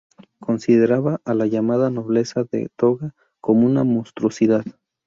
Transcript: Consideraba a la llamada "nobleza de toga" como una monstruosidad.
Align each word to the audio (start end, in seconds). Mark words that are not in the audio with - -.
Consideraba 0.39 1.21
a 1.25 1.35
la 1.35 1.45
llamada 1.45 1.91
"nobleza 1.91 2.43
de 2.51 2.69
toga" 2.75 3.13
como 3.39 3.67
una 3.67 3.83
monstruosidad. 3.83 4.65